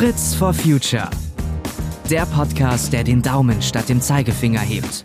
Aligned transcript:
Fritz 0.00 0.34
for 0.34 0.54
Future. 0.54 1.10
Der 2.08 2.24
Podcast, 2.24 2.90
der 2.90 3.04
den 3.04 3.20
Daumen 3.20 3.60
statt 3.60 3.90
dem 3.90 4.00
Zeigefinger 4.00 4.60
hebt. 4.60 5.04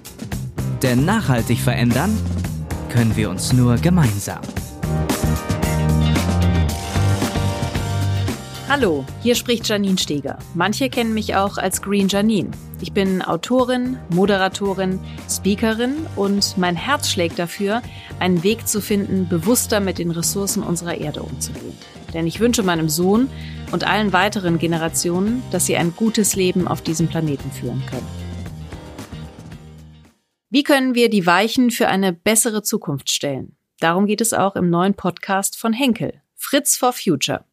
Denn 0.81 1.03
nachhaltig 1.03 1.59
verändern 1.59 2.17
können 2.87 3.13
wir 3.17 3.29
uns 3.29 3.51
nur 3.51 3.75
gemeinsam. 3.75 4.39
Hallo, 8.69 9.03
hier 9.21 9.35
spricht 9.35 9.67
Janine 9.67 9.97
Steger. 9.97 10.39
Manche 10.53 10.89
kennen 10.89 11.13
mich 11.13 11.35
auch 11.35 11.57
als 11.57 11.81
Green 11.81 12.07
Janine. 12.07 12.51
Ich 12.79 12.93
bin 12.93 13.21
Autorin, 13.21 13.97
Moderatorin, 14.11 15.01
Speakerin 15.29 16.07
und 16.15 16.57
mein 16.57 16.77
Herz 16.77 17.09
schlägt 17.09 17.37
dafür, 17.37 17.81
einen 18.21 18.43
Weg 18.43 18.65
zu 18.65 18.79
finden, 18.79 19.27
bewusster 19.27 19.81
mit 19.81 19.97
den 19.97 20.11
Ressourcen 20.11 20.63
unserer 20.63 20.95
Erde 20.95 21.21
umzugehen. 21.21 21.73
Denn 22.15 22.25
ich 22.25 22.39
wünsche 22.39 22.63
meinem 22.63 22.87
Sohn 22.89 23.29
und 23.73 23.83
allen 23.83 24.13
weiteren 24.13 24.57
Generationen, 24.57 25.43
dass 25.51 25.65
sie 25.65 25.75
ein 25.75 25.93
gutes 25.95 26.35
Leben 26.35 26.67
auf 26.67 26.81
diesem 26.81 27.09
Planeten 27.09 27.51
führen 27.51 27.83
können. 27.87 28.07
Wie 30.49 30.63
können 30.63 30.95
wir 30.95 31.09
die 31.09 31.25
Weichen 31.25 31.71
für 31.71 31.89
eine 31.89 32.13
bessere 32.13 32.63
Zukunft 32.63 33.11
stellen? 33.11 33.57
Darum 33.81 34.05
geht 34.05 34.21
es 34.21 34.31
auch 34.31 34.55
im 34.55 34.69
neuen 34.69 34.93
Podcast 34.93 35.59
von 35.59 35.73
Henkel, 35.73 36.21
Fritz 36.35 36.77
for 36.77 36.93
Future. 36.93 37.43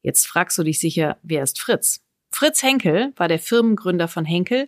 Jetzt 0.00 0.26
fragst 0.26 0.56
du 0.56 0.62
dich 0.62 0.80
sicher, 0.80 1.18
wer 1.22 1.42
ist 1.42 1.60
Fritz? 1.60 2.00
Fritz 2.30 2.62
Henkel 2.62 3.12
war 3.16 3.28
der 3.28 3.38
Firmengründer 3.38 4.08
von 4.08 4.24
Henkel 4.24 4.64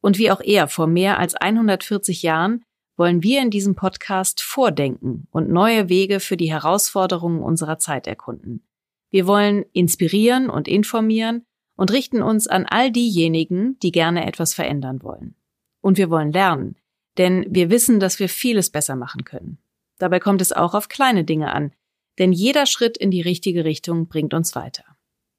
und 0.00 0.18
wie 0.18 0.30
auch 0.30 0.40
er 0.40 0.68
vor 0.68 0.86
mehr 0.86 1.18
als 1.18 1.34
140 1.34 2.22
Jahren 2.22 2.62
wollen 2.98 3.22
wir 3.22 3.40
in 3.40 3.50
diesem 3.50 3.76
Podcast 3.76 4.42
vordenken 4.42 5.28
und 5.30 5.48
neue 5.48 5.88
Wege 5.88 6.18
für 6.20 6.36
die 6.36 6.50
Herausforderungen 6.50 7.40
unserer 7.42 7.78
Zeit 7.78 8.06
erkunden. 8.06 8.66
Wir 9.10 9.26
wollen 9.26 9.64
inspirieren 9.72 10.50
und 10.50 10.68
informieren 10.68 11.46
und 11.76 11.92
richten 11.92 12.22
uns 12.22 12.48
an 12.48 12.66
all 12.66 12.90
diejenigen, 12.90 13.78
die 13.78 13.92
gerne 13.92 14.26
etwas 14.26 14.52
verändern 14.52 15.02
wollen. 15.02 15.36
Und 15.80 15.96
wir 15.96 16.10
wollen 16.10 16.32
lernen, 16.32 16.76
denn 17.16 17.46
wir 17.48 17.70
wissen, 17.70 18.00
dass 18.00 18.18
wir 18.18 18.28
vieles 18.28 18.68
besser 18.68 18.96
machen 18.96 19.24
können. 19.24 19.58
Dabei 19.98 20.18
kommt 20.18 20.42
es 20.42 20.52
auch 20.52 20.74
auf 20.74 20.88
kleine 20.88 21.24
Dinge 21.24 21.52
an, 21.52 21.72
denn 22.18 22.32
jeder 22.32 22.66
Schritt 22.66 22.98
in 22.98 23.12
die 23.12 23.22
richtige 23.22 23.64
Richtung 23.64 24.08
bringt 24.08 24.34
uns 24.34 24.56
weiter. 24.56 24.84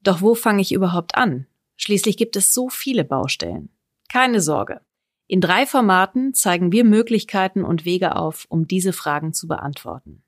Doch 0.02 0.22
wo 0.22 0.34
fange 0.34 0.62
ich 0.62 0.72
überhaupt 0.72 1.14
an? 1.14 1.46
Schließlich 1.76 2.16
gibt 2.16 2.36
es 2.36 2.54
so 2.54 2.70
viele 2.70 3.04
Baustellen. 3.04 3.68
Keine 4.08 4.40
Sorge. 4.40 4.80
In 5.30 5.40
drei 5.40 5.64
Formaten 5.64 6.34
zeigen 6.34 6.72
wir 6.72 6.82
Möglichkeiten 6.82 7.62
und 7.62 7.84
Wege 7.84 8.16
auf, 8.16 8.46
um 8.48 8.66
diese 8.66 8.92
Fragen 8.92 9.32
zu 9.32 9.46
beantworten. 9.46 10.24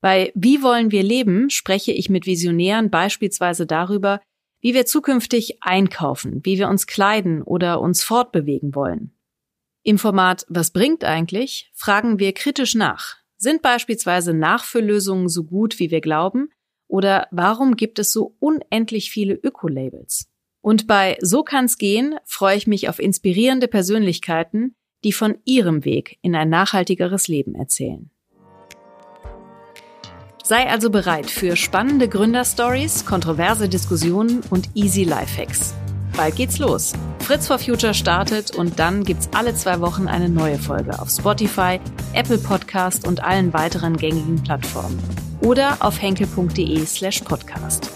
Bei 0.00 0.30
Wie 0.36 0.62
wollen 0.62 0.92
wir 0.92 1.02
leben 1.02 1.50
spreche 1.50 1.90
ich 1.90 2.08
mit 2.08 2.24
Visionären 2.24 2.88
beispielsweise 2.88 3.66
darüber, 3.66 4.20
wie 4.60 4.74
wir 4.74 4.86
zukünftig 4.86 5.60
einkaufen, 5.64 6.40
wie 6.44 6.56
wir 6.56 6.68
uns 6.68 6.86
kleiden 6.86 7.42
oder 7.42 7.80
uns 7.80 8.04
fortbewegen 8.04 8.76
wollen. 8.76 9.12
Im 9.82 9.98
Format 9.98 10.46
Was 10.48 10.70
bringt 10.70 11.02
eigentlich 11.02 11.72
fragen 11.74 12.20
wir 12.20 12.32
kritisch 12.32 12.76
nach. 12.76 13.16
Sind 13.38 13.60
beispielsweise 13.60 14.34
Nachfülllösungen 14.34 15.28
so 15.28 15.42
gut, 15.42 15.80
wie 15.80 15.90
wir 15.90 16.00
glauben? 16.00 16.50
Oder 16.86 17.26
warum 17.32 17.74
gibt 17.74 17.98
es 17.98 18.12
so 18.12 18.36
unendlich 18.38 19.10
viele 19.10 19.34
Ökolabels? 19.34 20.30
Und 20.60 20.86
bei 20.86 21.16
So 21.20 21.42
kann's 21.42 21.78
gehen 21.78 22.16
freue 22.24 22.56
ich 22.56 22.66
mich 22.66 22.88
auf 22.88 22.98
inspirierende 22.98 23.68
Persönlichkeiten, 23.68 24.74
die 25.04 25.12
von 25.12 25.38
ihrem 25.44 25.84
Weg 25.84 26.18
in 26.22 26.34
ein 26.34 26.48
nachhaltigeres 26.48 27.28
Leben 27.28 27.54
erzählen. 27.54 28.10
Sei 30.42 30.66
also 30.68 30.88
bereit 30.88 31.30
für 31.30 31.56
spannende 31.56 32.08
Gründerstories, 32.08 33.04
kontroverse 33.04 33.68
Diskussionen 33.68 34.40
und 34.48 34.70
easy 34.74 35.04
Lifehacks. 35.04 35.74
Bald 36.16 36.36
geht's 36.36 36.58
los. 36.58 36.94
Fritz 37.20 37.46
for 37.46 37.58
Future 37.58 37.92
startet 37.92 38.56
und 38.56 38.78
dann 38.78 39.04
gibt's 39.04 39.28
alle 39.34 39.54
zwei 39.54 39.80
Wochen 39.80 40.08
eine 40.08 40.30
neue 40.30 40.58
Folge 40.58 40.98
auf 40.98 41.10
Spotify, 41.10 41.78
Apple 42.14 42.38
Podcast 42.38 43.06
und 43.06 43.22
allen 43.22 43.52
weiteren 43.52 43.98
gängigen 43.98 44.42
Plattformen 44.42 44.98
oder 45.42 45.76
auf 45.80 46.00
henkel.de 46.00 46.84
slash 46.86 47.20
podcast. 47.20 47.90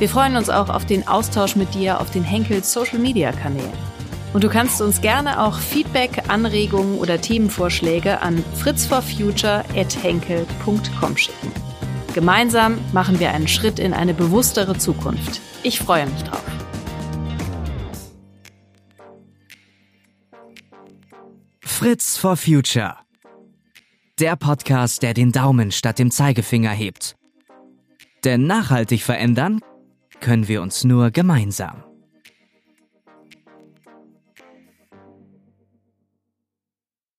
Wir 0.00 0.08
freuen 0.08 0.36
uns 0.36 0.48
auch 0.48 0.70
auf 0.70 0.86
den 0.86 1.06
Austausch 1.06 1.54
mit 1.56 1.74
dir 1.74 2.00
auf 2.00 2.10
den 2.10 2.24
Henkel 2.24 2.64
Social 2.64 2.98
Media 2.98 3.32
Kanälen. 3.32 3.70
Und 4.32 4.42
du 4.42 4.48
kannst 4.48 4.80
uns 4.80 5.02
gerne 5.02 5.42
auch 5.42 5.58
Feedback, 5.58 6.22
Anregungen 6.28 6.96
oder 6.96 7.20
Themenvorschläge 7.20 8.22
an 8.22 8.42
fritzforfuture.henkel.com 8.56 11.16
schicken. 11.18 11.52
Gemeinsam 12.14 12.78
machen 12.94 13.20
wir 13.20 13.32
einen 13.32 13.46
Schritt 13.46 13.78
in 13.78 13.92
eine 13.92 14.14
bewusstere 14.14 14.78
Zukunft. 14.78 15.42
Ich 15.64 15.80
freue 15.80 16.06
mich 16.06 16.22
drauf. 16.22 16.40
Fritz 21.60 22.16
for 22.16 22.38
Future. 22.38 22.96
Der 24.18 24.36
Podcast, 24.36 25.02
der 25.02 25.12
den 25.12 25.30
Daumen 25.30 25.70
statt 25.70 25.98
dem 25.98 26.10
Zeigefinger 26.10 26.70
hebt. 26.70 27.16
Denn 28.24 28.46
nachhaltig 28.46 29.02
verändern 29.02 29.60
können 30.20 30.48
wir 30.48 30.62
uns 30.62 30.84
nur 30.84 31.10
gemeinsam. 31.10 31.89